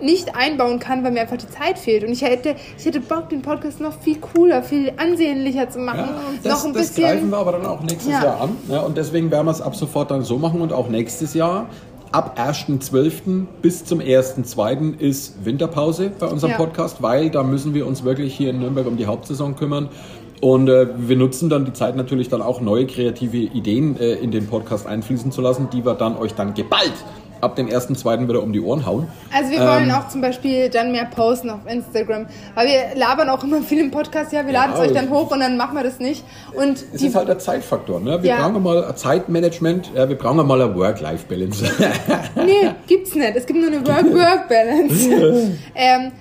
[0.01, 2.03] nicht einbauen kann, weil mir einfach die Zeit fehlt.
[2.03, 5.99] Und ich hätte, ich hätte Bock, den Podcast noch viel cooler, viel ansehnlicher zu machen.
[5.99, 7.03] Ja, das, noch ein das bisschen.
[7.05, 8.23] greifen wir aber dann auch nächstes Ja.
[8.23, 8.57] Jahr an.
[8.67, 11.67] Ja, und deswegen werden wir es ab sofort dann so machen und auch nächstes Jahr.
[12.11, 13.45] Ab 1.12.
[13.61, 14.99] bis zum 1.2.
[14.99, 16.57] ist Winterpause bei unserem Ja.
[16.57, 19.89] Podcast, weil da müssen wir uns wirklich hier in Nürnberg um die Hauptsaison kümmern.
[20.43, 24.29] Und äh, wir nutzen dann die Zeit natürlich dann auch neue kreative Ideen äh, in
[24.31, 26.91] den Podcast einfließen zu lassen, die wir dann euch dann geballt
[27.39, 28.27] ab dem 1.2.
[28.27, 29.07] wieder um die Ohren hauen.
[29.33, 32.25] Also wir wollen Ähm, auch zum Beispiel dann mehr posten auf Instagram.
[32.55, 35.09] Weil wir labern auch immer viel im Podcast, ja, wir laden es Ja, euch dann
[35.09, 36.23] hoch und dann machen wir das nicht.
[36.53, 37.99] Und Es ist halt der Zeitfaktor.
[38.01, 38.21] Ne?
[38.21, 38.47] Wir Ja.
[38.47, 41.65] brauchen mal ein Zeitmanagement, ja, wir brauchen mal eine Work-Life-Balance.
[42.45, 43.33] nee, gibt's nicht.
[43.35, 45.09] Es gibt nur eine Work-Work-Balance.
[45.75, 46.11] ähm,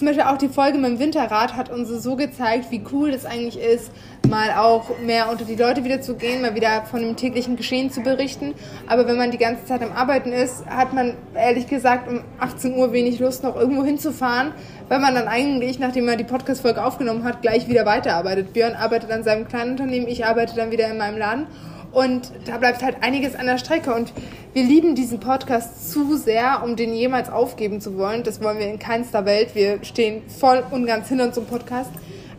[0.00, 3.26] zum Beispiel auch die Folge mit dem Winterrad hat uns so gezeigt, wie cool das
[3.26, 3.92] eigentlich ist,
[4.26, 7.90] mal auch mehr unter die Leute wieder zu gehen, mal wieder von dem täglichen Geschehen
[7.90, 8.54] zu berichten.
[8.86, 12.78] Aber wenn man die ganze Zeit am Arbeiten ist, hat man ehrlich gesagt um 18
[12.78, 14.52] Uhr wenig Lust, noch irgendwo hinzufahren,
[14.88, 18.54] weil man dann eigentlich, nachdem man die Podcast-Folge aufgenommen hat, gleich wieder weiterarbeitet.
[18.54, 21.46] Björn arbeitet an seinem kleinen Unternehmen, ich arbeite dann wieder in meinem Laden.
[21.92, 23.92] Und da bleibt halt einiges an der Strecke.
[23.92, 24.12] Und
[24.52, 28.24] wir lieben diesen Podcast zu sehr, um den jemals aufgeben zu wollen.
[28.24, 29.54] Das wollen wir in keinster Welt.
[29.54, 31.90] Wir stehen voll und ganz hinter unserem Podcast.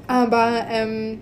[0.08, 1.21] Aber ähm,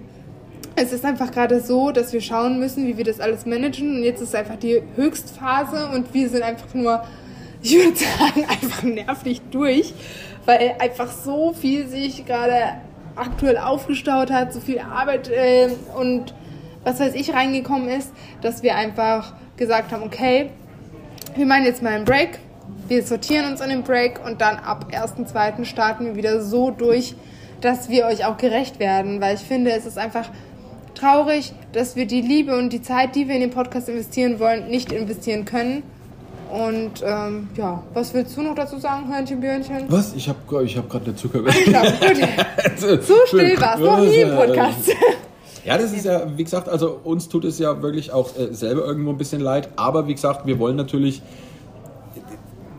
[0.76, 3.98] es ist einfach gerade so, dass wir schauen müssen, wie wir das alles managen.
[3.98, 7.04] Und jetzt ist einfach die Höchstphase und wir sind einfach nur,
[7.62, 9.94] ich würde sagen, einfach nervig durch,
[10.46, 12.82] weil einfach so viel sich gerade
[13.16, 16.34] aktuell aufgestaut hat, so viel Arbeit äh, und
[16.84, 20.50] was weiß ich reingekommen ist, dass wir einfach gesagt haben, okay,
[21.40, 22.38] wir machen jetzt mal einen Break,
[22.90, 25.64] wir sortieren uns an den Break und dann ab 1.2.
[25.64, 27.16] starten wir wieder so durch,
[27.62, 30.30] dass wir euch auch gerecht werden, weil ich finde, es ist einfach
[30.96, 34.68] traurig, dass wir die Liebe und die Zeit, die wir in den Podcast investieren wollen,
[34.68, 35.84] nicht investieren können.
[36.52, 39.86] Und ähm, ja, was willst du noch dazu sagen, Hörnchen, Björnchen?
[39.88, 40.14] Was?
[40.16, 43.02] Ich habe ich hab gerade den Zucker Ja, gut.
[43.04, 44.92] so still war es noch nie im Podcast.
[45.66, 48.86] Ja, das ist ja, wie gesagt, also uns tut es ja wirklich auch äh, selber
[48.86, 49.70] irgendwo ein bisschen leid.
[49.76, 51.22] Aber wie gesagt, wir wollen natürlich,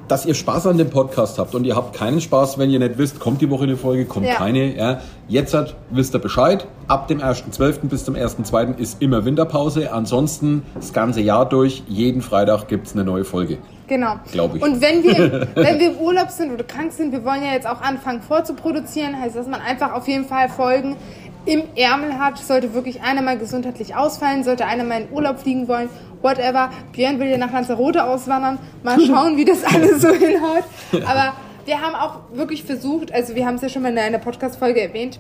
[0.09, 1.55] dass ihr Spaß an dem Podcast habt.
[1.55, 4.27] Und ihr habt keinen Spaß, wenn ihr nicht wisst, kommt die Woche eine Folge, kommt
[4.27, 4.35] Ja.
[4.35, 4.77] keine.
[4.77, 5.01] Ja.
[5.29, 6.67] Jetzt hat, wisst ihr Bescheid.
[6.89, 7.87] Ab dem 1.12.
[7.89, 8.77] bis zum 1.2.
[8.77, 9.93] ist immer Winterpause.
[9.93, 13.59] Ansonsten das ganze Jahr durch, jeden Freitag gibt es eine neue Folge.
[13.87, 14.15] Genau.
[14.33, 14.63] Glaub ich.
[14.63, 17.69] Und wenn wir, wenn wir im Urlaub sind oder krank sind, wir wollen ja jetzt
[17.69, 20.97] auch anfangen vorzuproduzieren, heißt, dass man einfach auf jeden Fall Folgen
[21.47, 22.39] im Ärmel hat.
[22.39, 25.89] Sollte wirklich einer mal gesundheitlich ausfallen, sollte einer mal in Urlaub fliegen wollen,
[26.23, 26.71] whatever.
[26.93, 28.59] Björn will ja nach Lanzarote auswandern.
[28.83, 30.65] Mal schauen, wie das alles so hinhaut.
[31.07, 31.35] Aber
[31.67, 34.81] wir haben auch wirklich versucht, also wir haben es ja schon mal in einer Podcast-Folge
[34.81, 35.19] erwähnt,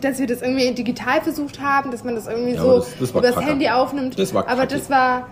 [0.00, 3.10] dass wir das irgendwie digital versucht haben, dass man das irgendwie Ja, so das- das
[3.10, 3.46] übers kacke.
[3.46, 4.18] Handy aufnimmt.
[4.18, 5.28] Das war aber das war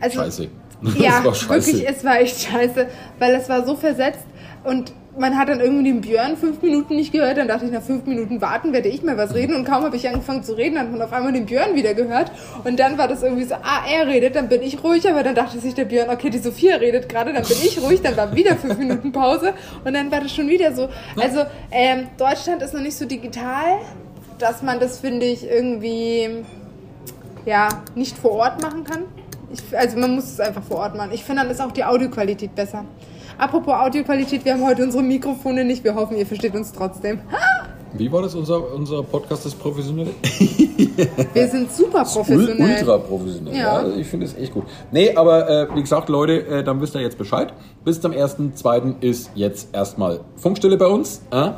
[0.00, 0.48] also Scheiße.
[0.98, 1.66] ja, war scheiße.
[1.72, 2.86] wirklich, es war echt scheiße,
[3.18, 4.24] weil es war so versetzt
[4.64, 7.82] und man hat dann irgendwie den Björn fünf Minuten nicht gehört, dann dachte ich, nach
[7.82, 10.78] fünf Minuten warten werde ich mal was reden und kaum habe ich angefangen zu reden,
[10.78, 12.32] hat man auf einmal den Björn wieder gehört
[12.64, 15.34] und dann war das irgendwie so, ah, er redet, dann bin ich ruhig, aber dann
[15.34, 18.34] dachte sich der Björn, okay, die Sophia redet gerade, dann bin ich ruhig, dann war
[18.34, 19.52] wieder fünf Minuten Pause
[19.84, 20.88] und dann war das schon wieder so.
[21.20, 23.78] Also ähm, Deutschland ist noch nicht so digital,
[24.38, 26.44] dass man das, finde ich, irgendwie
[27.44, 29.04] ja, nicht vor Ort machen kann.
[29.52, 31.10] Ich, also man muss es einfach vor Ort machen.
[31.12, 32.84] Ich finde, dann ist auch die Audioqualität besser.
[33.38, 35.82] Apropos Audioqualität, wir haben heute unsere Mikrofone nicht.
[35.84, 37.20] Wir hoffen, ihr versteht uns trotzdem.
[37.94, 40.10] Wie war das, unser, unser Podcast, das Professionelle?
[41.34, 42.78] Wir sind super professionell.
[42.78, 43.54] Ultra professionell.
[43.54, 43.82] Ja.
[43.86, 43.94] Ja.
[43.96, 44.64] ich finde es echt gut.
[44.90, 47.52] Nee, aber äh, wie gesagt, Leute, äh, dann wisst ihr jetzt Bescheid.
[47.84, 48.94] Bis zum 1.2.
[49.02, 51.20] ist jetzt erstmal Funkstille bei uns.
[51.30, 51.50] Äh?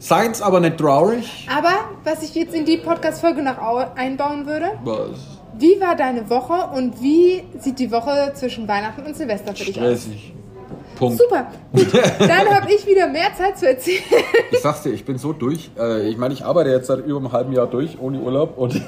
[0.00, 1.46] Seid's aber nicht traurig.
[1.56, 1.70] Aber
[2.02, 5.10] was ich jetzt in die Podcast-Folge noch au- einbauen würde, Was?
[5.56, 9.80] wie war deine Woche und wie sieht die Woche zwischen Weihnachten und Silvester für dich
[9.80, 9.84] aus?
[10.02, 10.32] Stressig.
[10.96, 11.18] Punkt.
[11.18, 11.86] Super, gut.
[12.18, 14.02] Dann habe ich wieder mehr Zeit zu erzählen.
[14.50, 15.70] Ich sag's dir, ich bin so durch.
[15.78, 18.58] Äh, ich meine, ich arbeite jetzt seit über einem halben Jahr durch, ohne Urlaub.
[18.58, 18.80] Und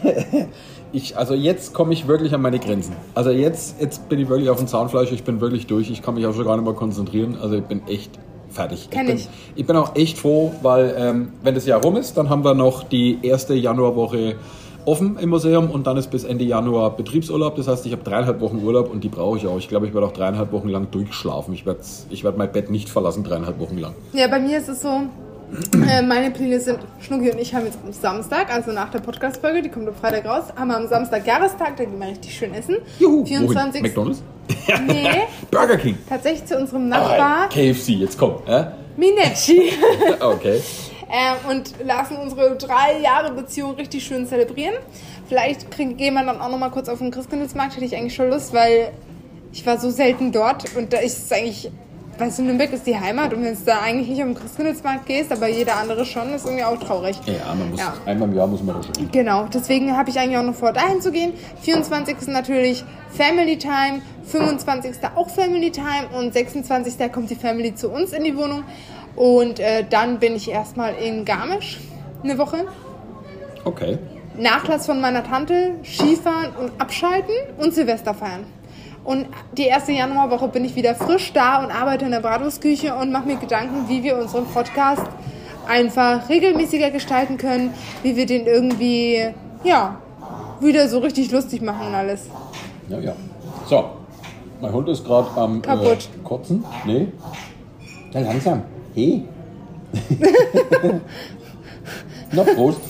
[0.93, 2.97] ich, also jetzt komme ich wirklich an meine Grenzen.
[3.15, 5.91] Also jetzt, jetzt bin ich wirklich auf dem Zahnfleisch, ich bin wirklich durch.
[5.91, 7.39] Ich kann mich auch schon gar nicht mehr konzentrieren.
[7.41, 8.11] Also ich bin echt
[8.51, 8.89] fertig.
[8.91, 9.29] Kenn bin, ich.
[9.55, 12.55] ich bin auch echt froh, weil ähm, wenn das Jahr rum ist, dann haben wir
[12.55, 14.37] noch die erste Januarwoche
[14.89, 17.57] offen im Museum und dann ist bis Ende Januar Betriebsurlaub.
[17.57, 19.59] Das heißt, ich habe dreieinhalb Wochen Urlaub und die brauche ich auch.
[19.59, 21.53] Ich glaube, ich werde auch dreieinhalb Wochen lang durchschlafen.
[21.55, 23.95] Ich werde ich werd mein Bett nicht verlassen, dreieinhalb Wochen lang.
[24.15, 25.03] Ja, bei mir ist es so,
[25.89, 29.63] äh, meine Pläne sind, Schnucki und ich haben jetzt am Samstag, also nach der Podcast-Folge,
[29.63, 32.55] die kommt am Freitag raus, haben wir am Samstag Jahrestag, da gehen wir richtig schön
[32.55, 32.77] essen.
[32.99, 33.75] Juhu, 24.
[33.75, 33.83] Wohin?
[33.83, 34.23] McDonalds?
[34.87, 35.09] Nee,
[35.51, 35.97] Burger King.
[36.09, 38.37] tatsächlich zu unserem Nachbar, KFC, jetzt komm.
[38.47, 38.73] Ja?
[38.97, 39.71] Minecci.
[40.21, 40.61] Okay.
[41.11, 44.75] Äh, und lassen unsere drei Jahre Beziehung richtig schön zelebrieren.
[45.29, 48.31] Vielleicht krieg, gehen wir dann auch nochmal kurz auf den Christkindlesmarkt, hätte ich eigentlich schon
[48.31, 48.91] Lust, weil
[49.53, 51.71] ich war so selten dort und da ist es eigentlich,
[52.19, 55.07] weißt du, Nürnberg ist die Heimat und wenn es da eigentlich nicht auf den Christkindlesmarkt
[55.07, 57.19] gehst, aber jeder andere schon, ist irgendwie auch traurig.
[57.27, 57.95] Ja, man muss Ja.
[58.07, 59.09] einmal im Jahr muss man da schon hin.
[59.13, 61.33] Genau, deswegen habe ich eigentlich auch noch vor, dahin zu gehen.
[61.63, 62.29] 24.
[62.29, 64.97] natürlich Family Time, 25.
[65.17, 67.11] auch Family Time und 26.
[67.13, 68.65] kommt die Family zu uns in die Wohnung.
[69.19, 71.81] Und äh, dann bin ich erstmal in Garmisch
[72.23, 72.59] eine Woche.
[73.65, 73.99] Okay.
[74.39, 78.45] Nachlass von meiner Tante, Skifahren und abschalten und Silvester feiern.
[79.03, 79.27] Und
[79.57, 83.27] die erste Januarwoche bin ich wieder frisch da und arbeite in der Bratwurstküche und mache
[83.27, 85.07] mir Gedanken, wie wir unseren Podcast
[85.67, 89.31] einfach regelmäßiger gestalten können, wie wir den irgendwie,
[89.65, 89.97] ja,
[90.61, 92.29] wieder so richtig lustig machen und alles.
[92.89, 93.15] Ja, ja.
[93.67, 93.85] So.
[94.61, 96.09] Mein Hund ist gerade am Kaputt.
[96.15, 96.65] Äh, Kotzen.
[96.85, 97.09] Nee.
[98.13, 98.63] Ja, langsam.
[98.99, 99.23] Hey.
[102.33, 102.81] Na, Prost.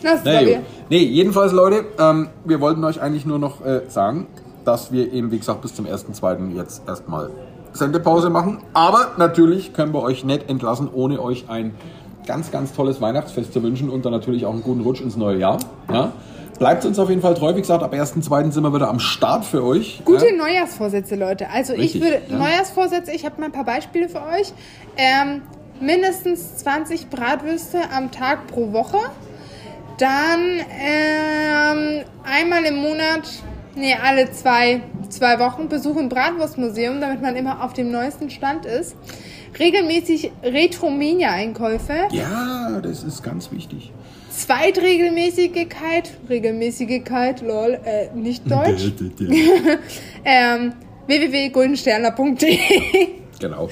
[0.00, 0.60] Das Na nee.
[0.88, 4.28] Nee, jedenfalls, Leute, ähm, wir wollten euch eigentlich nur noch äh, sagen,
[4.64, 6.54] dass wir eben, wie gesagt, bis zum 1.2.
[6.54, 7.30] jetzt erstmal
[7.72, 8.62] Sendepause machen.
[8.74, 11.74] Aber natürlich können wir euch nicht entlassen, ohne euch ein
[12.26, 15.38] ganz, ganz tolles Weihnachtsfest zu wünschen und dann natürlich auch einen guten Rutsch ins neue
[15.38, 15.58] Jahr.
[15.92, 16.12] Ja?
[16.58, 17.54] Bleibt uns auf jeden Fall treu.
[17.54, 18.50] Wie gesagt, ab 1.2.
[18.50, 20.00] sind wir wieder am Start für euch.
[20.04, 20.36] Gute ja?
[20.36, 21.50] Neujahrsvorsätze, Leute.
[21.50, 22.38] Also Richtig, ich würde ja.
[22.38, 24.52] Neujahrsvorsätze, ich habe mal ein paar Beispiele für euch.
[24.96, 25.42] Ähm,
[25.80, 28.98] mindestens 20 Bratwürste am Tag pro Woche.
[29.98, 33.42] Dann ähm, einmal im Monat,
[33.74, 38.66] nee, alle zwei, zwei Wochen Besuch im Bratwurstmuseum, damit man immer auf dem neuesten Stand
[38.66, 38.96] ist.
[39.58, 42.08] Regelmäßig Retromania-Einkäufe.
[42.10, 43.90] Ja, das ist ganz wichtig.
[44.30, 48.92] Zweitregelmäßigkeit, Regelmäßigkeit, lol, äh, nicht deutsch.
[50.24, 50.74] ähm,
[51.06, 52.58] www.guldensterner.de
[53.40, 53.68] genau.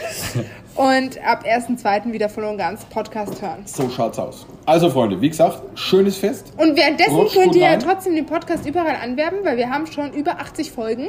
[0.75, 2.13] Und ab 1.2.
[2.13, 3.63] wieder voll und ganz Podcast hören.
[3.65, 4.47] So schaut's aus.
[4.67, 6.53] Also, Freunde, wie gesagt, schönes Fest.
[6.57, 10.13] Und währenddessen Rutscht könnt ihr ja trotzdem den Podcast überall anwerben, weil wir haben schon
[10.13, 11.09] über 80 Folgen.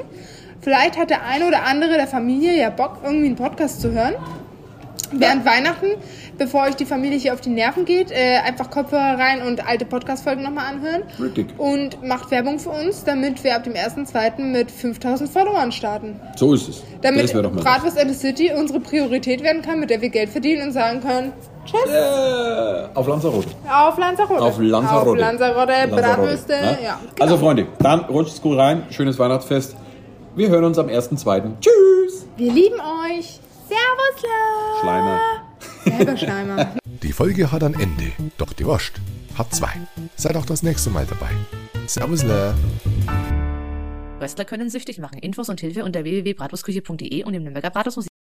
[0.62, 4.16] Vielleicht hat der eine oder andere der Familie ja Bock, irgendwie einen Podcast zu hören.
[5.12, 5.86] Während Weihnachten,
[6.38, 9.86] bevor euch die Familie hier auf die Nerven geht, äh, einfach Kopfhörer rein und alte
[9.86, 11.04] Podcast-Folgen nochmal anhören.
[11.22, 11.48] Richtig.
[11.60, 14.42] Und macht Werbung für uns, damit wir ab dem 1.2.
[14.52, 16.20] mit 5000 Followern starten.
[16.36, 16.84] So ist es.
[17.02, 20.72] Damit Bratwurst and the City unsere Priorität werden kann, mit der wir Geld verdienen und
[20.74, 21.34] sagen können,
[21.66, 23.50] tschüss, Äh, auf Lanzarote.
[23.72, 24.42] auf Lanzarote.
[24.42, 25.12] Auf Lanzarote.
[25.12, 26.54] Auf Lanzarote, Bratwürste,
[26.84, 27.00] ja.
[27.20, 28.84] Also Freunde, dann rutscht's gut rein.
[28.90, 29.76] Schönes Weihnachtsfest.
[30.36, 31.44] Wir hören uns am 1.2.
[31.62, 32.26] Tschüss.
[32.38, 33.40] Wir lieben euch.
[33.68, 34.82] Servus.
[34.82, 35.22] Schleimer.
[35.84, 36.76] Selber Schleimer.
[37.04, 38.94] Die Folge hat ein Ende, doch die Wurst
[39.38, 39.74] hat zwei.
[40.16, 41.30] Seid auch das nächste Mal dabei.
[41.88, 42.56] Servus, Le.
[44.22, 45.20] Röstler können süchtig machen.
[45.20, 48.15] Infos und Hilfe unter www.bratwurstküche.de und im Nürnberger Bratwurstmuseum.